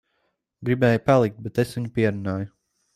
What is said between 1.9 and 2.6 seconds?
pierunāju.